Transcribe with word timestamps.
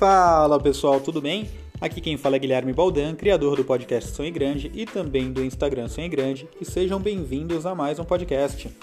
Fala 0.00 0.58
pessoal, 0.58 0.98
tudo 0.98 1.20
bem? 1.20 1.46
Aqui 1.78 2.00
quem 2.00 2.16
fala 2.16 2.36
é 2.36 2.38
Guilherme 2.38 2.72
Baldan, 2.72 3.14
criador 3.14 3.54
do 3.54 3.62
podcast 3.62 4.12
Sonho 4.12 4.32
Grande 4.32 4.72
e 4.74 4.86
também 4.86 5.30
do 5.30 5.44
Instagram 5.44 5.88
Sonho 5.88 6.08
Grande, 6.08 6.48
e 6.58 6.64
sejam 6.64 6.98
bem-vindos 6.98 7.66
a 7.66 7.74
mais 7.74 7.98
um 7.98 8.04
podcast, 8.04 8.74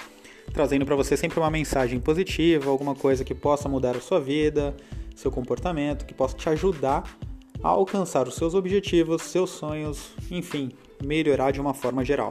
trazendo 0.53 0.85
para 0.85 0.95
você 0.95 1.17
sempre 1.17 1.39
uma 1.39 1.49
mensagem 1.49 1.99
positiva, 1.99 2.69
alguma 2.69 2.93
coisa 2.93 3.23
que 3.23 3.33
possa 3.33 3.67
mudar 3.67 3.97
a 3.97 3.99
sua 3.99 4.19
vida, 4.19 4.77
seu 5.15 5.31
comportamento, 5.31 6.05
que 6.05 6.13
possa 6.13 6.37
te 6.37 6.47
ajudar 6.49 7.17
a 7.63 7.67
alcançar 7.67 8.27
os 8.27 8.35
seus 8.35 8.53
objetivos, 8.53 9.23
seus 9.23 9.49
sonhos, 9.49 10.11
enfim, 10.29 10.69
melhorar 11.03 11.49
de 11.49 11.59
uma 11.59 11.73
forma 11.73 12.05
geral. 12.05 12.29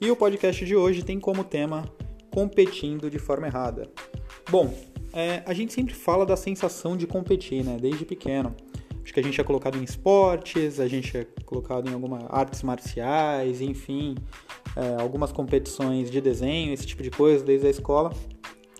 E 0.00 0.08
o 0.12 0.14
podcast 0.14 0.64
de 0.64 0.76
hoje 0.76 1.02
tem 1.02 1.18
como 1.18 1.42
tema 1.42 1.84
competindo 2.30 3.10
de 3.10 3.18
forma 3.18 3.48
errada. 3.48 3.90
Bom, 4.48 4.72
é, 5.16 5.42
a 5.46 5.54
gente 5.54 5.72
sempre 5.72 5.94
fala 5.94 6.26
da 6.26 6.36
sensação 6.36 6.94
de 6.94 7.06
competir, 7.06 7.64
né? 7.64 7.78
Desde 7.80 8.04
pequeno. 8.04 8.54
Acho 9.02 9.14
que 9.14 9.20
a 9.20 9.22
gente 9.22 9.40
é 9.40 9.44
colocado 9.44 9.78
em 9.78 9.82
esportes, 9.82 10.78
a 10.78 10.86
gente 10.86 11.16
é 11.16 11.24
colocado 11.46 11.88
em 11.88 11.94
algumas 11.94 12.22
artes 12.28 12.62
marciais, 12.62 13.62
enfim, 13.62 14.14
é, 14.76 15.00
algumas 15.00 15.32
competições 15.32 16.10
de 16.10 16.20
desenho, 16.20 16.74
esse 16.74 16.86
tipo 16.86 17.02
de 17.02 17.10
coisa 17.10 17.42
desde 17.42 17.66
a 17.66 17.70
escola. 17.70 18.12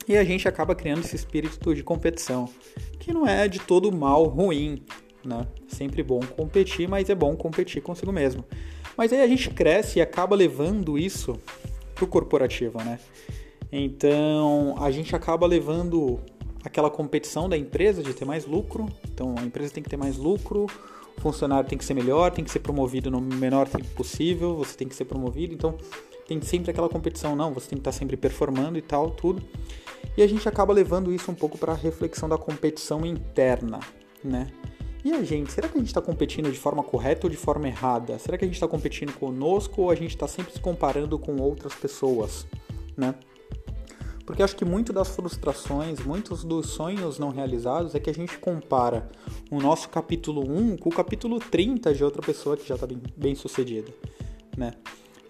E 0.07 0.15
a 0.15 0.23
gente 0.25 0.47
acaba 0.47 0.75
criando 0.75 1.01
esse 1.01 1.17
espírito 1.17 1.75
de 1.75 1.83
competição, 1.83 2.51
que 3.01 3.15
não 3.15 3.27
é 3.27 3.49
de 3.49 3.59
todo 3.59 3.91
mal 3.91 4.25
ruim, 4.25 4.83
né? 5.25 5.47
Sempre 5.67 6.03
bom 6.03 6.21
competir, 6.21 6.87
mas 6.87 7.09
é 7.09 7.15
bom 7.15 7.35
competir 7.35 7.81
consigo 7.81 8.13
mesmo. 8.13 8.45
Mas 8.95 9.11
aí 9.11 9.23
a 9.23 9.27
gente 9.27 9.49
cresce 9.49 10.01
e 10.01 10.03
acaba 10.03 10.37
levando 10.37 10.99
isso 10.99 11.41
pro 11.95 12.07
corporativo, 12.07 12.77
né? 12.85 12.99
Então 13.79 14.75
a 14.79 14.91
gente 14.91 15.15
acaba 15.15 15.47
levando 15.47 16.19
aquela 16.65 16.91
competição 16.91 17.49
da 17.49 17.57
empresa 17.57 18.03
de 18.03 18.15
ter 18.15 18.25
mais 18.25 18.47
lucro. 18.47 18.89
Então 19.13 19.35
a 19.39 19.43
empresa 19.43 19.75
tem 19.75 19.83
que 19.83 19.91
ter 19.91 19.99
mais 19.99 20.17
lucro, 20.17 20.67
o 21.17 21.21
funcionário 21.21 21.69
tem 21.69 21.77
que 21.77 21.85
ser 21.85 21.95
melhor, 21.95 22.31
tem 22.33 22.45
que 22.45 22.51
ser 22.51 22.61
promovido 22.61 23.11
no 23.11 23.21
menor 23.21 23.69
tempo 23.69 23.87
possível, 23.89 24.57
você 24.57 24.77
tem 24.77 24.89
que 24.89 24.95
ser 24.95 25.05
promovido. 25.05 25.53
Então 25.53 25.77
tem 26.27 26.41
sempre 26.41 26.71
aquela 26.71 26.89
competição, 26.89 27.37
não, 27.37 27.53
você 27.53 27.69
tem 27.69 27.77
que 27.77 27.81
estar 27.81 27.93
sempre 27.93 28.17
performando 28.17 28.79
e 28.79 28.83
tal, 28.83 29.11
tudo. 29.11 29.43
E 30.17 30.23
a 30.23 30.27
gente 30.27 30.49
acaba 30.49 30.73
levando 30.73 31.13
isso 31.13 31.31
um 31.31 31.35
pouco 31.35 31.59
para 31.59 31.73
a 31.73 31.77
reflexão 31.77 32.29
da 32.29 32.39
competição 32.39 33.05
interna, 33.05 33.81
né? 34.25 34.49
E 35.05 35.13
a 35.13 35.23
gente, 35.23 35.53
será 35.53 35.69
que 35.69 35.77
a 35.77 35.79
gente 35.79 35.89
está 35.89 36.01
competindo 36.01 36.51
de 36.51 36.59
forma 36.59 36.83
correta 36.83 37.27
ou 37.27 37.31
de 37.31 37.37
forma 37.37 37.69
errada? 37.69 38.19
Será 38.19 38.37
que 38.39 38.45
a 38.45 38.49
gente 38.49 38.57
está 38.57 38.67
competindo 38.67 39.13
conosco 39.13 39.83
ou 39.83 39.91
a 39.91 39.95
gente 39.95 40.11
está 40.11 40.27
sempre 40.27 40.53
se 40.53 40.61
comparando 40.61 41.17
com 41.17 41.37
outras 41.37 41.75
pessoas, 41.75 42.47
né? 42.97 43.15
Porque 44.27 44.43
acho 44.43 44.57
que 44.57 44.65
muito 44.65 44.93
das 44.93 45.09
frustrações, 45.09 46.01
muitos 46.01 46.43
dos 46.43 46.71
sonhos 46.71 47.17
não 47.17 47.31
realizados 47.31 47.95
é 47.95 48.01
que 48.01 48.11
a 48.11 48.13
gente 48.13 48.37
compara 48.39 49.09
o 49.51 49.61
nosso 49.61 49.89
capítulo 49.89 50.43
1 50.43 50.79
com 50.79 50.89
o 50.89 50.93
capítulo 50.93 51.39
30 51.39 51.95
de 51.95 52.03
outra 52.03 52.21
pessoa 52.21 52.57
que 52.57 52.67
já 52.67 52.75
está 52.75 52.89
bem, 52.89 53.01
bem 53.17 53.35
sucedida, 53.37 53.93
né? 54.57 54.73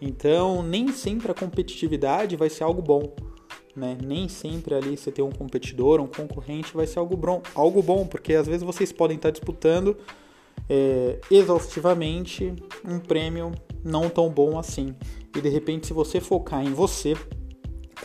Então, 0.00 0.62
nem 0.62 0.88
sempre 0.88 1.30
a 1.30 1.34
competitividade 1.34 2.36
vai 2.36 2.48
ser 2.48 2.64
algo 2.64 2.80
bom, 2.80 3.14
né? 3.76 3.98
Nem 4.02 4.28
sempre 4.28 4.74
ali 4.74 4.96
você 4.96 5.12
ter 5.12 5.22
um 5.22 5.30
competidor, 5.30 6.00
um 6.00 6.06
concorrente 6.06 6.74
vai 6.74 6.86
ser 6.86 6.98
algo 6.98 7.16
bom, 7.18 7.42
algo 7.54 7.82
bom 7.82 8.06
porque 8.06 8.32
às 8.32 8.46
vezes 8.46 8.62
vocês 8.62 8.92
podem 8.92 9.16
estar 9.16 9.30
disputando 9.30 9.94
é, 10.70 11.20
exaustivamente 11.30 12.54
um 12.82 12.98
prêmio 12.98 13.52
não 13.84 14.08
tão 14.08 14.30
bom 14.30 14.58
assim. 14.58 14.94
E 15.36 15.40
de 15.40 15.50
repente, 15.50 15.86
se 15.86 15.92
você 15.92 16.18
focar 16.18 16.64
em 16.64 16.72
você, 16.72 17.14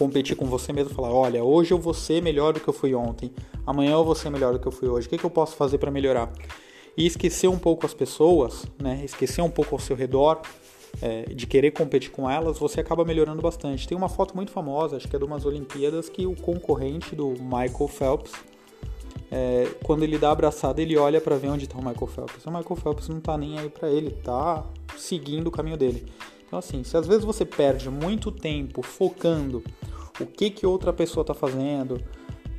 competir 0.01 0.35
com 0.35 0.47
você 0.47 0.73
mesmo, 0.73 0.95
falar, 0.95 1.13
olha, 1.13 1.43
hoje 1.43 1.75
eu 1.75 1.77
vou 1.77 1.93
ser 1.93 2.23
melhor 2.23 2.53
do 2.53 2.59
que 2.59 2.67
eu 2.67 2.73
fui 2.73 2.95
ontem, 2.95 3.31
amanhã 3.67 3.91
eu 3.91 4.03
vou 4.03 4.15
ser 4.15 4.31
melhor 4.31 4.51
do 4.51 4.57
que 4.57 4.67
eu 4.67 4.71
fui 4.71 4.89
hoje, 4.89 5.05
o 5.05 5.09
que, 5.11 5.15
que 5.15 5.23
eu 5.23 5.29
posso 5.29 5.55
fazer 5.55 5.77
para 5.77 5.91
melhorar? 5.91 6.33
E 6.97 7.05
esquecer 7.05 7.47
um 7.47 7.59
pouco 7.59 7.85
as 7.85 7.93
pessoas, 7.93 8.65
né? 8.81 8.99
Esquecer 9.05 9.41
um 9.43 9.49
pouco 9.49 9.75
ao 9.75 9.79
seu 9.79 9.95
redor, 9.95 10.41
é, 11.03 11.21
de 11.25 11.45
querer 11.45 11.69
competir 11.69 12.09
com 12.09 12.27
elas, 12.27 12.57
você 12.57 12.79
acaba 12.81 13.05
melhorando 13.05 13.43
bastante. 13.43 13.87
Tem 13.87 13.95
uma 13.95 14.09
foto 14.09 14.35
muito 14.35 14.51
famosa, 14.51 14.97
acho 14.97 15.07
que 15.07 15.15
é 15.15 15.19
de 15.19 15.23
umas 15.23 15.45
Olimpíadas, 15.45 16.09
que 16.09 16.25
o 16.25 16.35
concorrente 16.35 17.15
do 17.15 17.35
Michael 17.39 17.87
Phelps, 17.87 18.31
é, 19.31 19.67
quando 19.83 20.01
ele 20.01 20.17
dá 20.17 20.29
a 20.29 20.31
abraçada, 20.31 20.81
ele 20.81 20.97
olha 20.97 21.21
para 21.21 21.37
ver 21.37 21.49
onde 21.49 21.65
está 21.65 21.77
o 21.77 21.85
Michael 21.85 22.07
Phelps. 22.07 22.43
O 22.43 22.49
Michael 22.51 22.75
Phelps 22.75 23.07
não 23.07 23.21
tá 23.21 23.37
nem 23.37 23.59
aí 23.59 23.69
para 23.69 23.87
ele, 23.87 24.09
tá 24.09 24.65
seguindo 24.97 25.45
o 25.47 25.51
caminho 25.51 25.77
dele. 25.77 26.11
Então, 26.47 26.59
assim, 26.59 26.83
se 26.83 26.97
às 26.97 27.07
vezes 27.07 27.23
você 27.23 27.45
perde 27.45 27.89
muito 27.89 28.29
tempo 28.29 28.81
focando 28.81 29.63
o 30.19 30.25
que, 30.25 30.49
que 30.49 30.65
outra 30.65 30.91
pessoa 30.91 31.21
está 31.21 31.33
fazendo 31.33 32.01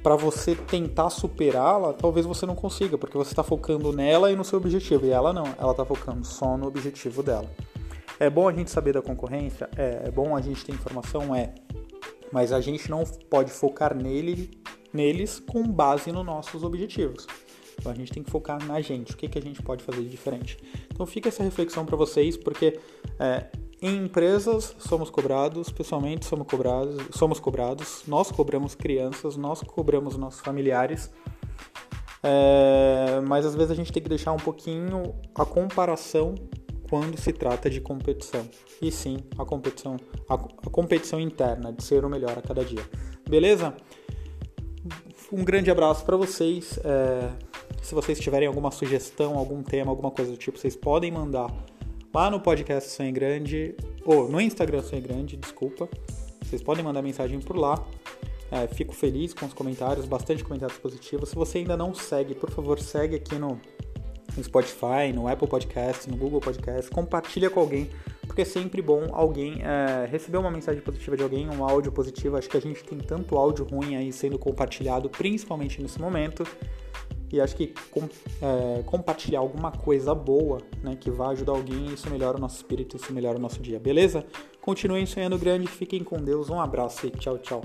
para 0.02 0.16
você 0.16 0.56
tentar 0.56 1.10
superá-la, 1.10 1.92
talvez 1.92 2.26
você 2.26 2.44
não 2.44 2.56
consiga, 2.56 2.98
porque 2.98 3.16
você 3.16 3.30
está 3.30 3.44
focando 3.44 3.92
nela 3.92 4.32
e 4.32 4.36
no 4.36 4.44
seu 4.44 4.58
objetivo, 4.58 5.06
e 5.06 5.10
ela 5.10 5.32
não, 5.32 5.44
ela 5.58 5.70
está 5.70 5.84
focando 5.84 6.26
só 6.26 6.56
no 6.56 6.66
objetivo 6.66 7.22
dela. 7.22 7.48
É 8.18 8.28
bom 8.28 8.48
a 8.48 8.52
gente 8.52 8.70
saber 8.70 8.94
da 8.94 9.02
concorrência, 9.02 9.68
é, 9.76 10.02
é 10.06 10.10
bom 10.10 10.36
a 10.36 10.40
gente 10.40 10.64
ter 10.64 10.72
informação, 10.72 11.34
é, 11.34 11.54
mas 12.32 12.52
a 12.52 12.60
gente 12.60 12.90
não 12.90 13.04
pode 13.30 13.52
focar 13.52 13.94
nele, 13.94 14.50
neles 14.92 15.38
com 15.38 15.62
base 15.62 16.10
nos 16.10 16.24
nossos 16.24 16.64
objetivos. 16.64 17.26
Então 17.78 17.90
a 17.90 17.94
gente 17.94 18.12
tem 18.12 18.22
que 18.22 18.30
focar 18.30 18.64
na 18.64 18.80
gente, 18.80 19.12
o 19.12 19.16
que, 19.16 19.28
que 19.28 19.38
a 19.38 19.42
gente 19.42 19.62
pode 19.62 19.82
fazer 19.82 20.02
de 20.02 20.08
diferente. 20.08 20.58
Então 20.92 21.06
fica 21.06 21.28
essa 21.28 21.42
reflexão 21.42 21.84
para 21.84 21.96
vocês, 21.96 22.36
porque 22.36 22.78
é, 23.18 23.46
em 23.82 24.04
empresas 24.04 24.76
somos 24.78 25.10
cobrados, 25.10 25.70
pessoalmente 25.70 26.24
somos 26.24 26.46
cobrados, 26.46 26.96
somos 27.10 27.40
cobrados, 27.40 28.04
nós 28.06 28.30
cobramos 28.30 28.76
crianças, 28.76 29.36
nós 29.36 29.60
cobramos 29.60 30.16
nossos 30.16 30.40
familiares, 30.40 31.10
é, 32.22 33.20
mas 33.26 33.44
às 33.44 33.56
vezes 33.56 33.72
a 33.72 33.74
gente 33.74 33.92
tem 33.92 34.00
que 34.00 34.08
deixar 34.08 34.30
um 34.32 34.38
pouquinho 34.38 35.14
a 35.34 35.44
comparação 35.44 36.36
quando 36.88 37.18
se 37.18 37.32
trata 37.32 37.68
de 37.68 37.80
competição. 37.80 38.48
E 38.80 38.92
sim, 38.92 39.16
a 39.36 39.44
competição, 39.44 39.96
a, 40.28 40.34
a 40.34 40.70
competição 40.70 41.18
interna 41.18 41.72
de 41.72 41.82
ser 41.82 42.04
o 42.04 42.08
melhor 42.08 42.38
a 42.38 42.42
cada 42.42 42.64
dia. 42.64 42.86
Beleza? 43.28 43.74
Um 45.32 45.42
grande 45.42 45.70
abraço 45.70 46.04
para 46.04 46.16
vocês. 46.16 46.78
É, 46.84 47.30
se 47.82 47.94
vocês 47.94 48.20
tiverem 48.20 48.46
alguma 48.46 48.70
sugestão, 48.70 49.36
algum 49.36 49.62
tema, 49.62 49.90
alguma 49.90 50.10
coisa 50.10 50.30
do 50.30 50.36
tipo, 50.36 50.56
vocês 50.56 50.76
podem 50.76 51.10
mandar 51.10 51.50
lá 52.14 52.30
no 52.30 52.38
podcast 52.38 52.90
Sonho 52.90 53.12
Grande, 53.12 53.74
ou 54.04 54.28
no 54.28 54.40
Instagram 54.40 54.82
Sonho 54.82 55.00
Grande, 55.00 55.36
desculpa. 55.36 55.88
Vocês 56.44 56.62
podem 56.62 56.84
mandar 56.84 57.00
mensagem 57.00 57.40
por 57.40 57.56
lá. 57.56 57.82
É, 58.50 58.68
fico 58.68 58.94
feliz 58.94 59.32
com 59.32 59.46
os 59.46 59.54
comentários, 59.54 60.04
bastante 60.04 60.44
comentários 60.44 60.78
positivos. 60.78 61.30
Se 61.30 61.34
você 61.34 61.58
ainda 61.58 61.74
não 61.74 61.94
segue, 61.94 62.34
por 62.34 62.50
favor, 62.50 62.78
segue 62.78 63.16
aqui 63.16 63.36
no, 63.36 63.58
no 64.36 64.44
Spotify, 64.44 65.10
no 65.14 65.26
Apple 65.26 65.48
Podcast, 65.48 66.10
no 66.10 66.18
Google 66.18 66.38
Podcast. 66.38 66.90
Compartilha 66.90 67.48
com 67.48 67.60
alguém, 67.60 67.88
porque 68.26 68.42
é 68.42 68.44
sempre 68.44 68.82
bom 68.82 69.08
alguém 69.12 69.62
é, 69.62 70.06
receber 70.06 70.36
uma 70.36 70.50
mensagem 70.50 70.82
positiva 70.82 71.16
de 71.16 71.22
alguém, 71.22 71.48
um 71.48 71.64
áudio 71.64 71.90
positivo. 71.90 72.36
Acho 72.36 72.50
que 72.50 72.58
a 72.58 72.60
gente 72.60 72.84
tem 72.84 72.98
tanto 72.98 73.38
áudio 73.38 73.64
ruim 73.64 73.96
aí 73.96 74.12
sendo 74.12 74.38
compartilhado, 74.38 75.08
principalmente 75.08 75.80
nesse 75.80 75.98
momento. 75.98 76.46
E 77.32 77.40
acho 77.40 77.56
que 77.56 77.74
com, 77.90 78.02
é, 78.42 78.82
compartilhar 78.84 79.40
alguma 79.40 79.72
coisa 79.72 80.14
boa, 80.14 80.58
né, 80.82 80.96
que 81.00 81.10
vai 81.10 81.32
ajudar 81.32 81.52
alguém, 81.52 81.86
isso 81.86 82.10
melhora 82.10 82.36
o 82.36 82.40
nosso 82.40 82.56
espírito, 82.56 82.96
isso 82.96 83.12
melhora 83.12 83.38
o 83.38 83.40
nosso 83.40 83.60
dia, 83.60 83.80
beleza? 83.80 84.24
Continuem 84.60 85.06
sonhando 85.06 85.38
grande, 85.38 85.66
fiquem 85.66 86.04
com 86.04 86.22
Deus, 86.22 86.50
um 86.50 86.60
abraço 86.60 87.06
e 87.06 87.10
tchau, 87.10 87.38
tchau. 87.38 87.62